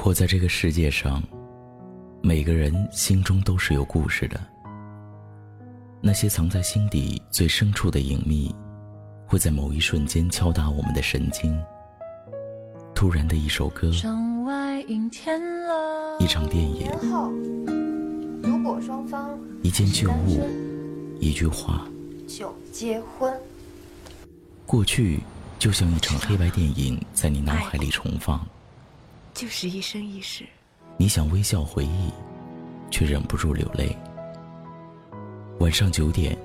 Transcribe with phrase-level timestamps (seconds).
[0.00, 1.22] 活在这个世界上，
[2.22, 4.40] 每个人心中都是有故事的。
[6.00, 8.54] 那些藏在心底最深处的隐秘，
[9.26, 11.54] 会在某一瞬间敲打我们的神经。
[12.94, 13.90] 突然的一首歌，
[16.18, 16.90] 一场电影，
[18.42, 20.48] 如果双方一件旧物，
[21.20, 21.86] 一句话，
[22.26, 23.30] 就结婚。
[24.64, 25.20] 过去
[25.58, 28.40] 就像一场黑白电影，在你脑海里重放。
[29.40, 30.44] 就是一生一世。
[30.98, 32.10] 你想微笑回忆，
[32.90, 33.96] 却忍不住流泪。
[35.60, 36.36] 晚上九点，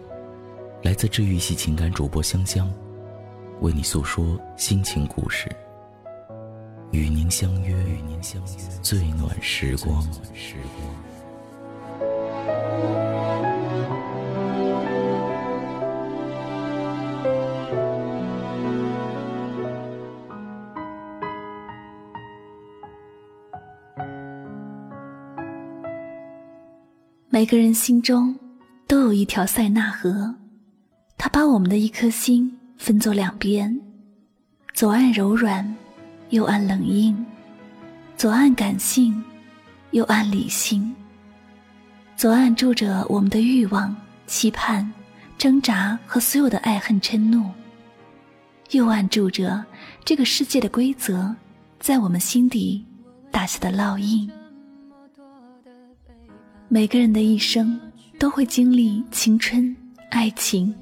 [0.81, 2.71] 来自治愈系情感主播香香，
[3.59, 5.54] 为你诉说心情故事。
[6.91, 10.02] 与您相约，与您相约最暖时光。
[27.36, 28.34] 每个人心中
[28.88, 30.34] 都有一条塞纳河，
[31.18, 33.77] 它把我们的一颗心分作两边，
[34.74, 35.76] 左岸柔软，
[36.30, 37.14] 右岸冷硬；
[38.16, 39.22] 左岸感性，
[39.92, 40.96] 右岸理性。
[42.16, 43.94] 左岸住着我们的欲望、
[44.26, 44.90] 期盼、
[45.38, 47.52] 挣扎和所有的爱恨嗔怒；
[48.72, 49.62] 右岸住着
[50.05, 51.36] 这个世界的规则，
[51.82, 52.86] 在我们心底
[53.30, 54.32] 打下的烙印。
[56.68, 57.80] 每个人的一生
[58.18, 59.76] 都会经历青春、
[60.10, 60.74] 爱情，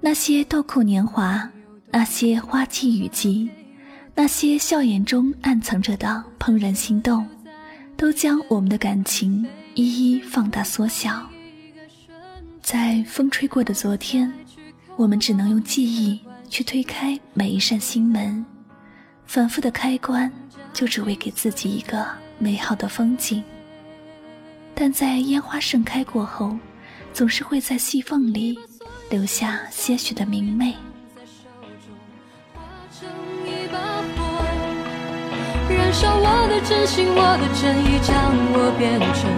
[0.00, 1.48] 那些豆蔻年华，
[1.90, 3.48] 那些花期雨季，
[4.14, 7.24] 那些笑颜中暗藏着的怦然心动，
[7.96, 11.24] 都将我们的感情一一放大缩小。
[12.60, 14.30] 在风吹过的昨天，
[14.96, 18.44] 我们只能用记忆去推开每一扇心门，
[19.24, 20.30] 反复的开关，
[20.72, 22.04] 就只为给自己一个
[22.38, 23.42] 美好的风景。
[24.78, 26.54] 但在烟花盛开过后，
[27.14, 28.58] 总是会在细缝里
[29.08, 30.74] 留下些许的明媚。
[35.68, 38.14] 燃烧我的真心，我的真意，将
[38.52, 39.32] 我变成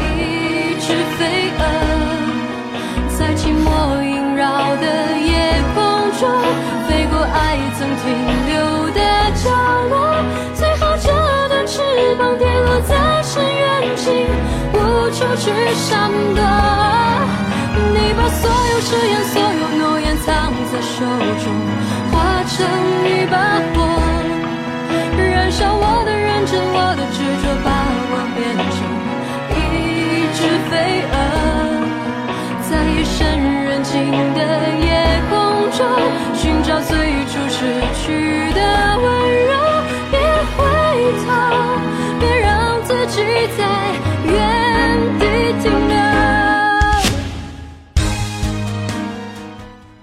[0.00, 1.62] 一只飞蛾，
[3.18, 4.86] 在寂寞萦绕的
[5.20, 6.24] 夜空中，
[6.88, 8.02] 飞过爱曾停
[8.48, 8.98] 留的
[9.44, 9.44] 角
[9.90, 10.24] 落，
[10.54, 11.04] 最后这
[11.50, 11.84] 对翅
[12.16, 14.39] 膀跌落在深渊尽。
[15.20, 16.40] 出去闪躲，
[17.92, 21.04] 你把所有誓言、所有诺言藏在手
[21.44, 21.52] 中，
[22.10, 22.56] 化成
[23.04, 23.36] 一把
[23.74, 23.84] 火，
[25.18, 27.68] 燃烧我的认真、我的执着，把
[28.08, 28.80] 我变成
[29.52, 29.58] 一
[30.32, 30.72] 只飞
[31.12, 31.12] 蛾，
[32.70, 33.20] 在夜深
[33.66, 33.92] 人静
[34.32, 34.40] 的
[34.80, 35.84] 夜空中
[36.34, 36.96] 寻找最
[37.28, 37.89] 初失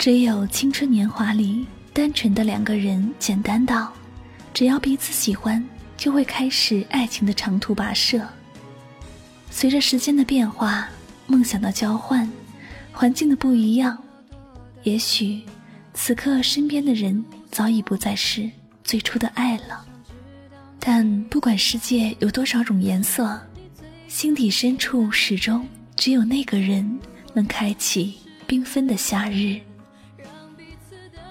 [0.07, 3.91] 只有青春年华里单纯的两个人，简单到
[4.53, 5.61] 只要彼此喜欢，
[5.97, 8.25] 就会开始爱情的长途跋涉。
[9.51, 10.87] 随着时间的变化，
[11.25, 12.25] 梦想的交换，
[12.93, 14.01] 环境的不一样，
[14.83, 15.41] 也许
[15.93, 18.49] 此刻身边的人早已不再是
[18.85, 19.85] 最初的爱了。
[20.79, 23.37] 但不管世界有多少种颜色，
[24.07, 26.97] 心底深处始终只有那个人
[27.33, 28.15] 能开启
[28.47, 29.59] 缤纷的夏日。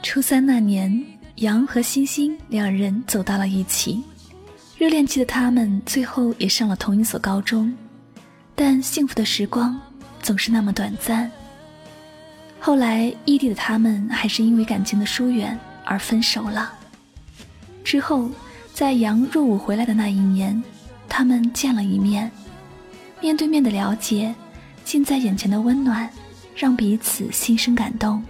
[0.09, 1.05] 初三那年，
[1.39, 4.01] 杨和欣欣两人走到了一起。
[4.79, 7.75] 热恋期的他们最后也上了同一所高中，
[8.55, 9.77] 但幸福的时光
[10.23, 11.29] 总是那么短暂。
[12.61, 16.73] 后来异地的他们还是因为感情的疏远而分手了。
[17.83, 18.31] 之后，
[18.73, 20.63] 在杨入伍回来的那一年，
[21.09, 22.31] 他们见了一面，
[23.21, 24.33] 面对面的了解，
[24.85, 26.09] 近在眼前的温暖，
[26.55, 28.23] 让彼此心生感动。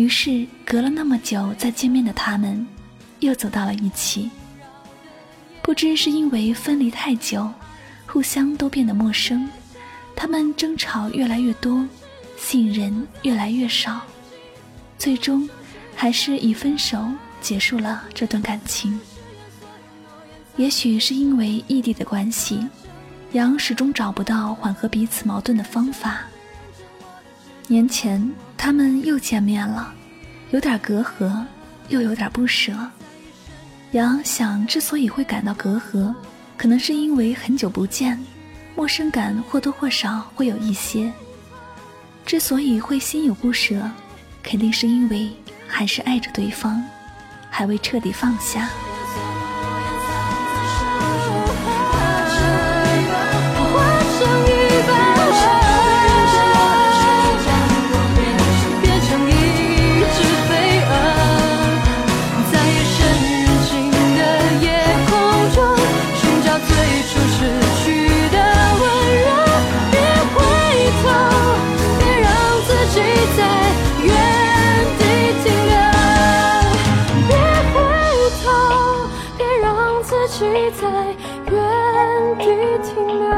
[0.00, 2.66] 于是，隔了那么久再见面的他们，
[3.18, 4.30] 又走到了一起。
[5.60, 7.52] 不知是因为分离太久，
[8.06, 9.46] 互相都变得陌生，
[10.16, 11.86] 他们争吵越来越多，
[12.38, 14.00] 信任越来越少，
[14.98, 15.46] 最终
[15.94, 17.06] 还是以分手
[17.42, 18.98] 结束了这段感情。
[20.56, 22.66] 也许是因为异地的关系，
[23.32, 26.22] 杨始终找不到缓和彼此矛盾的方法。
[27.66, 28.32] 年前。
[28.62, 29.94] 他们又见面了，
[30.50, 31.44] 有点隔阂，
[31.88, 32.72] 又有点不舍。
[33.92, 36.14] 杨想，之所以会感到隔阂，
[36.56, 38.18] 可能是因为很久不见，
[38.74, 41.12] 陌生感或多或少会有一些。
[42.26, 43.88] 之所以会心有不舍，
[44.42, 45.30] 肯定是因为
[45.66, 46.82] 还是爱着对方，
[47.48, 48.68] 还未彻底放下。
[80.72, 81.14] 在
[81.50, 82.44] 原地
[82.84, 83.30] 停留。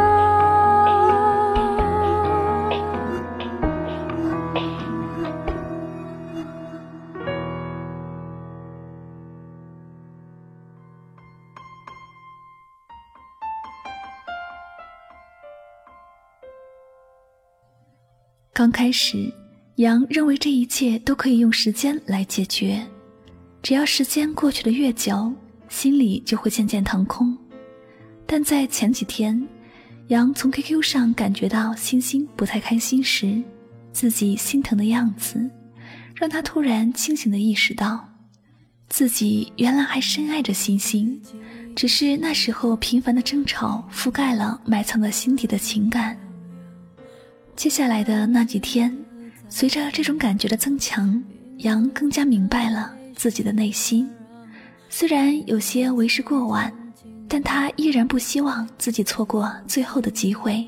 [18.54, 19.32] 刚开始，
[19.76, 22.86] 杨认为这一切都可以用时间来解决，
[23.60, 25.32] 只要时间过去的越久，
[25.72, 27.34] 心里就会渐渐腾空。
[28.26, 29.48] 但在前几天，
[30.08, 33.42] 杨从 QQ 上感觉到星星不太开心时，
[33.90, 35.50] 自己心疼的样子，
[36.14, 38.06] 让他突然清醒的意识到，
[38.90, 41.18] 自己原来还深爱着星星，
[41.74, 46.14] 只是那时候频繁的争吵覆盖了埋藏在心底的情感。
[47.56, 48.94] 接下来的那几天，
[49.48, 51.22] 随着这种感觉的增强，
[51.58, 54.06] 杨更加明白了自己的内心。
[54.94, 56.70] 虽然有些为时过晚，
[57.26, 60.62] 但他依然不希望自己错过最后的机会。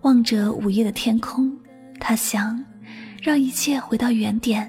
[0.00, 1.54] 望着午夜的天空，
[2.00, 2.58] 他想，
[3.22, 4.68] 让一切回到原点，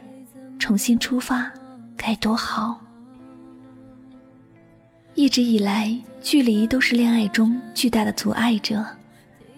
[0.59, 1.50] 重新出发，
[1.95, 2.77] 该多好。
[5.15, 8.85] 一直以来，距离都是恋爱中巨大的阻碍者。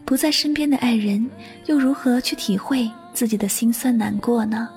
[0.05, 1.27] 不在身边的爱人，
[1.65, 4.69] 又如何去体会自己的心酸难过呢？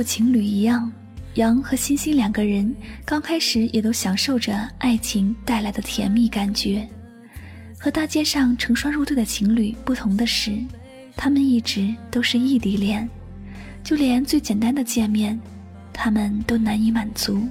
[0.00, 0.90] 和情侣一样，
[1.34, 2.74] 杨和欣欣两个人
[3.04, 6.88] 刚开始也都享受着爱情带来的甜蜜感觉。
[7.78, 10.52] 和大街上成双入对的情侣不同的是，
[11.14, 13.06] 他们一直都是异地恋，
[13.84, 15.38] 就连最简单的见面，
[15.92, 17.46] 他们都难以满足，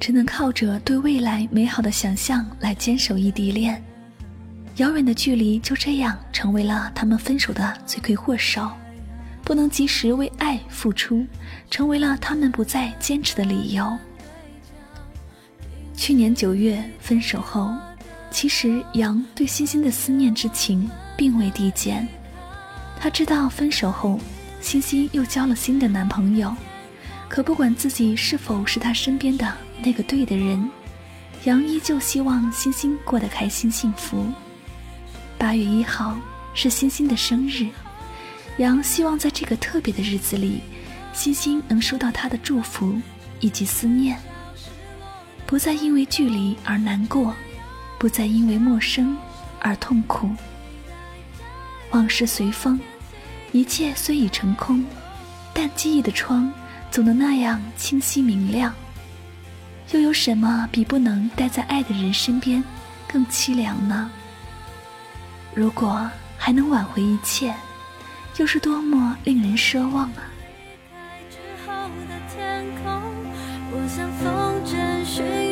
[0.00, 3.84] 只能靠着对未来美好的想象来坚守异地恋。
[4.76, 8.66] 遥远的距离就这样成为了他们分手的罪魁祸首。
[9.50, 11.26] 不能及时为爱付出，
[11.72, 13.98] 成为了他们不再坚持的理由。
[15.96, 17.74] 去年九月分手后，
[18.30, 22.06] 其实杨对欣欣的思念之情并未递减。
[23.00, 24.20] 他知道分手后，
[24.60, 26.54] 欣欣又交了新的男朋友，
[27.28, 29.52] 可不管自己是否是他身边的
[29.82, 30.70] 那个对的人，
[31.42, 34.24] 杨依旧希望欣欣过得开心幸福。
[35.36, 36.16] 八月一号
[36.54, 37.66] 是欣欣的生日。
[38.58, 40.60] 杨希望在这个特别的日子里，
[41.14, 43.00] 欣欣能收到他的祝福
[43.40, 44.18] 以及思念，
[45.46, 47.34] 不再因为距离而难过，
[47.98, 49.16] 不再因为陌生
[49.60, 50.28] 而痛苦。
[51.92, 52.78] 往事随风，
[53.50, 54.84] 一切虽已成空，
[55.54, 56.52] 但记忆的窗
[56.90, 58.74] 总能那样清晰明亮。
[59.92, 62.62] 又有什么比不能待在爱的人身边
[63.08, 64.10] 更凄凉呢？
[65.54, 67.54] 如果还能挽回一切。
[68.36, 70.30] 又是多么令人奢望啊
[75.18, 75.49] ！in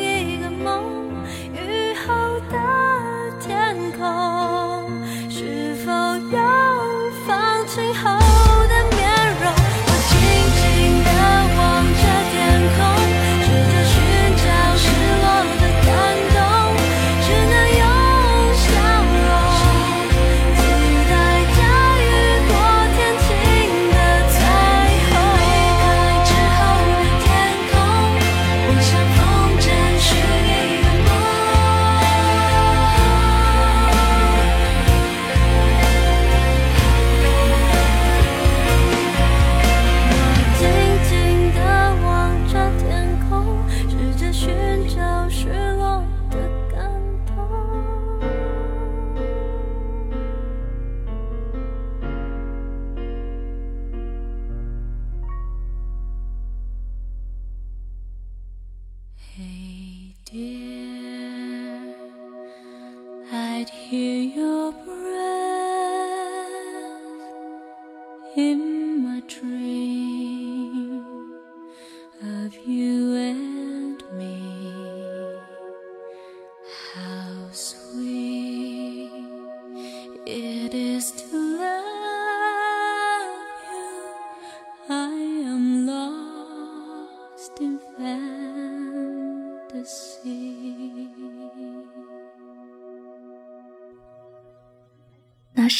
[63.89, 64.48] hear you.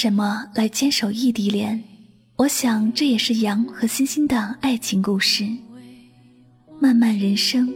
[0.02, 1.84] 什么来坚守异地恋？
[2.38, 5.46] 我想这也是杨和欣欣的爱情故事。
[6.80, 7.70] 漫漫人生，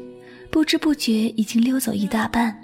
[0.50, 2.58] 不知不觉已经溜走一大半。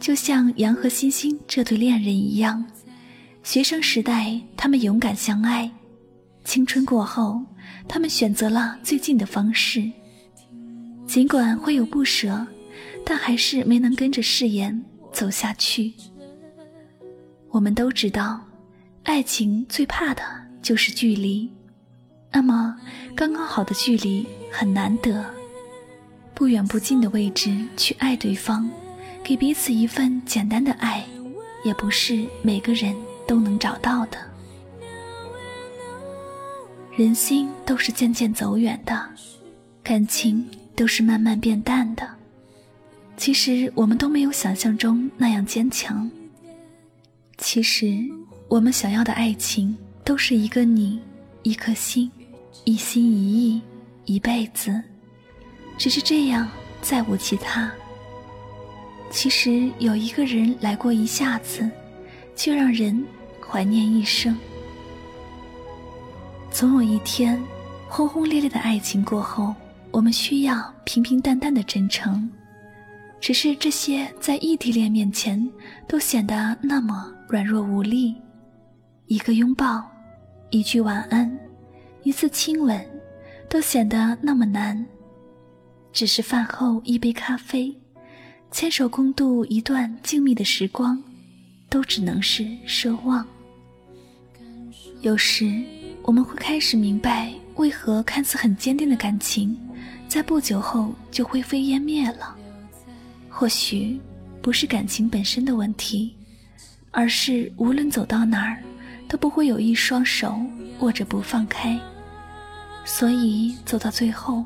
[0.00, 2.64] 就像杨和欣欣这对恋人一样，
[3.42, 5.70] 学生时代他们勇敢相爱，
[6.42, 7.42] 青春过后，
[7.86, 9.84] 他们选择了最近的方式。
[11.06, 12.46] 尽管会有不舍，
[13.04, 15.92] 但还是没能跟着誓言走下去。
[17.50, 18.40] 我们都知道，
[19.06, 20.22] 爱情最怕的
[20.60, 21.48] 就是距离。
[22.32, 22.76] 那么，
[23.14, 25.24] 刚刚好的距离很难得，
[26.34, 28.68] 不远不近的位置去爱对方。
[29.22, 31.06] 给彼此一份简单的爱，
[31.64, 32.94] 也不是每个人
[33.28, 34.18] 都能找到的。
[36.96, 39.08] 人心都是渐渐走远的，
[39.84, 40.44] 感情
[40.74, 42.08] 都是慢慢变淡的。
[43.16, 46.10] 其实我们都没有想象中那样坚强。
[47.38, 48.04] 其实
[48.48, 51.00] 我们想要的爱情，都是一个你，
[51.42, 52.10] 一颗心，
[52.64, 53.60] 一心一意，
[54.04, 54.80] 一辈子。
[55.76, 56.48] 只是这样，
[56.80, 57.70] 再无其他。
[59.10, 61.68] 其实有一个人来过一下子，
[62.36, 63.04] 就让人
[63.44, 64.36] 怀念一生。
[66.50, 67.42] 总有一天，
[67.88, 69.52] 轰轰烈烈的爱情过后，
[69.90, 72.30] 我们需要平平淡淡的真诚。
[73.20, 75.50] 只是这些在异地恋面前，
[75.88, 78.14] 都显得那么软弱无力。
[79.08, 79.88] 一个拥抱，
[80.50, 81.30] 一句晚安，
[82.02, 82.84] 一次亲吻，
[83.48, 84.84] 都显得那么难。
[85.92, 87.74] 只是饭后一杯咖啡。
[88.50, 91.00] 牵手共度一段静谧的时光，
[91.68, 93.24] 都只能是奢望。
[95.02, 95.62] 有时
[96.02, 99.56] 我们会开始明白，为何看似很坚定的感情，
[100.08, 102.36] 在不久后就灰飞烟灭了。
[103.28, 104.00] 或许
[104.42, 106.16] 不是感情本身的问题，
[106.90, 108.62] 而是无论走到哪儿，
[109.08, 110.38] 都不会有一双手
[110.80, 111.78] 握着不放开。
[112.84, 114.44] 所以走到最后，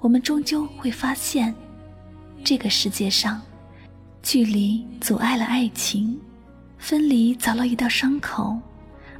[0.00, 1.54] 我们终究会发现。
[2.44, 3.40] 这个世界上，
[4.20, 6.18] 距离阻碍了爱情，
[6.76, 8.58] 分离凿了一道伤口，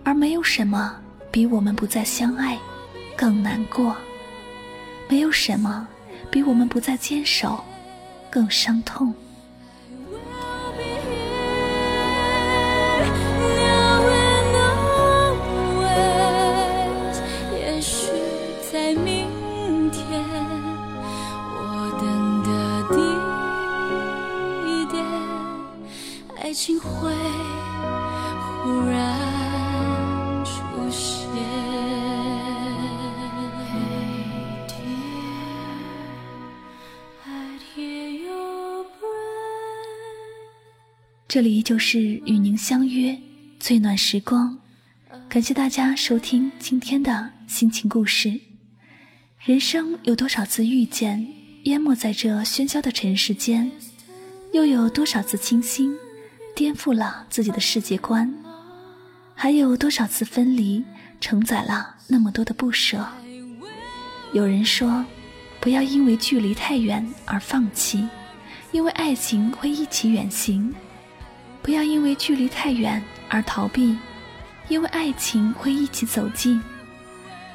[0.03, 0.97] 而没有什么
[1.31, 2.59] 比我们不再相爱
[3.17, 3.97] 更难过，
[5.09, 5.87] 没有什么
[6.33, 7.63] 比我们不再坚守
[8.29, 9.15] 更伤痛。
[26.53, 27.13] 情会
[28.63, 30.53] 忽然出
[30.91, 31.33] 现
[41.29, 43.19] 这里就是与您相约
[43.59, 44.59] 最暖时光，
[45.31, 48.39] 感谢大家收听今天的心情故事。
[49.39, 51.27] 人生有多少次遇见，
[51.65, 53.73] 淹没在这喧嚣的尘世间，
[54.53, 55.97] 又有多少次倾心，
[56.55, 58.33] 颠覆了自己的世界观？
[59.35, 60.85] 还有多少次分离，
[61.21, 63.07] 承载了那么多的不舍？
[64.33, 65.05] 有人说，
[65.61, 68.09] 不要因为距离太远而放弃，
[68.71, 70.75] 因为爱情会一起远行。
[71.63, 73.97] 不要因为距离太远而逃避，
[74.69, 76.63] 因为爱情会一起走近。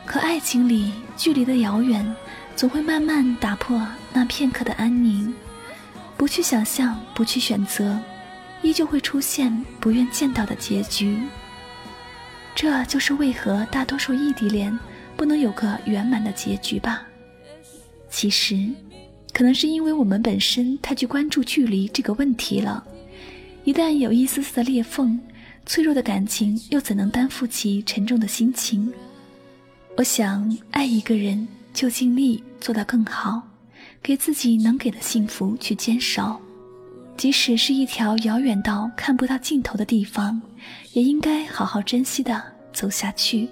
[0.06, 2.16] 可爱情里距离的遥远，
[2.56, 5.34] 总会慢慢打破那片刻的安宁。
[6.16, 8.00] 不去想象，不去选择，
[8.62, 11.20] 依旧会出现不愿见到的结局。
[12.56, 14.78] 这就是为何大多数异地恋
[15.16, 17.06] 不能有个圆满的结局吧。
[18.10, 18.68] 其实，
[19.32, 22.84] 可能是因为我们本身太去关注距离这个问题了。
[23.64, 25.20] 一旦有一丝丝的裂缝，
[25.66, 28.92] 脆弱的感情又怎能担负起沉重的心情？
[29.98, 33.42] 我想，爱一个人就尽力做到更好，
[34.02, 36.40] 给自己能给的幸福去坚守，
[37.18, 40.40] 即使是一条遥远到看不到尽头的地方，
[40.94, 43.50] 也应该好好珍惜的走下去，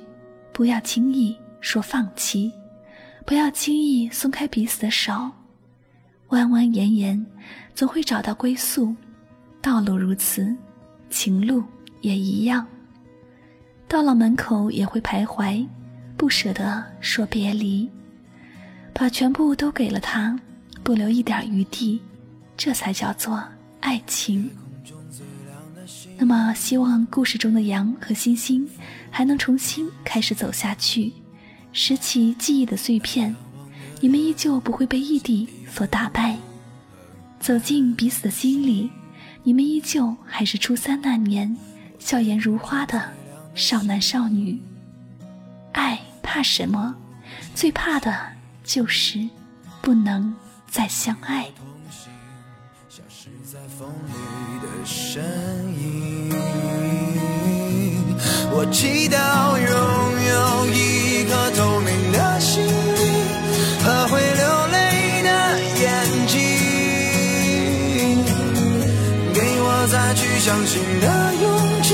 [0.53, 2.51] 不要轻易说放弃，
[3.25, 5.31] 不要轻易松开彼此的手，
[6.27, 7.25] 弯弯延延，
[7.73, 8.95] 总会找到归宿。
[9.63, 10.55] 道路如此，
[11.09, 11.63] 情路
[12.01, 12.65] 也一样。
[13.87, 15.67] 到了门口也会徘徊，
[16.15, 17.89] 不舍得说别离，
[18.93, 20.39] 把全部都给了他，
[20.83, 21.99] 不留一点余地，
[22.55, 23.43] 这才叫做
[23.85, 24.49] 爱情。
[26.17, 28.67] 那么，希望故事中的羊和星星
[29.11, 31.13] 还能重新开始走下去，
[31.71, 33.35] 拾起记忆的碎片。
[34.01, 36.35] 你们依旧不会被异地所打败，
[37.39, 38.89] 走进彼此的心里。
[39.43, 41.55] 你们依旧还是初三那年，
[41.99, 43.11] 笑颜如花的
[43.53, 44.59] 少男少女。
[45.73, 46.95] 爱怕什么？
[47.53, 48.11] 最怕的
[48.63, 49.29] 就是
[49.79, 50.35] 不能
[50.67, 51.45] 再相爱。
[53.25, 54.13] 只在风里
[54.61, 55.23] 的身
[55.81, 56.29] 影
[58.51, 59.17] 我祈祷
[59.57, 59.67] 拥
[60.29, 62.69] 有一颗透明的心灵
[63.81, 64.77] 和会流泪
[65.23, 65.29] 的
[65.81, 65.83] 眼
[66.27, 66.37] 睛，
[69.33, 71.89] 给我再去相信的勇气。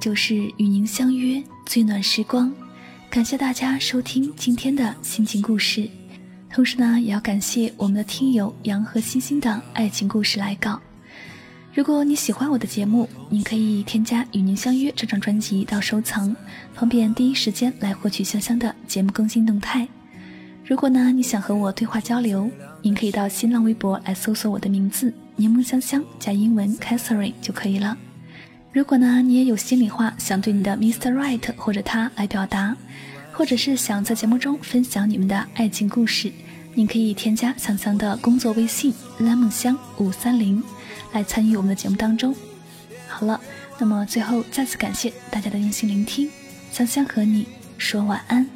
[0.00, 2.50] 就是与您相约最暖时光，
[3.10, 5.86] 感谢大家收听今天的心情故事，
[6.50, 10.80] 同时呢，也要感谢我们的听友杨和星星的爱情故事来稿。
[11.74, 16.34] 如果你喜欢我的节目，您可以添加“与您相约”这张专辑到收藏，
[16.74, 19.86] 方便第一时间来获取香香的节目更新动态。
[20.64, 27.94] 如果呢，你想和我对话交流，您可以到新浪微博来搜索我的名字“柠檬香香”加英文 Catherine 就可以了。
[28.72, 31.12] 如果呢，你也有心里话想对你的 Mr.
[31.12, 32.76] Right 或者他来表达，
[33.32, 36.32] 或者是想在节目中分享你们的爱情故事，
[36.74, 40.62] 您可以添加香香的工作微信拉梦香五三零
[41.12, 42.32] 来参与我们的节目当中。
[43.08, 43.40] 好了，
[43.80, 46.30] 那么最后再次感谢大家的用心聆听，
[46.70, 48.46] 香香和你说晚安。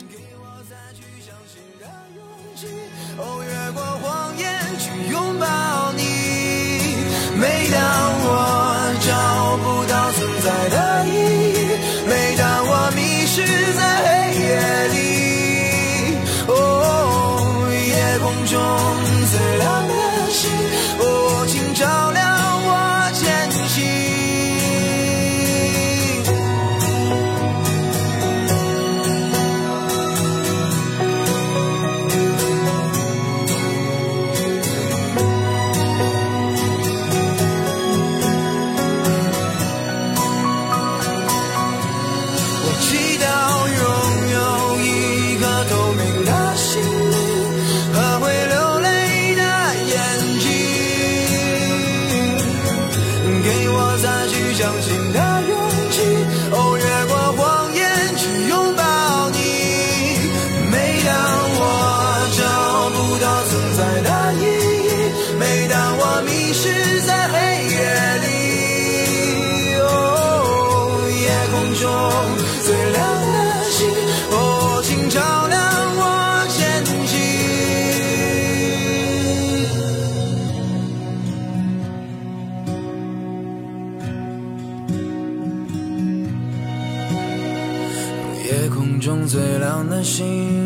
[90.05, 90.64] 心。